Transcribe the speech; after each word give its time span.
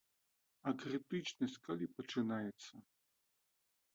А 0.69 0.71
крытычнасць 0.83 1.59
калі 1.67 1.85
пачынаецца? 1.99 2.73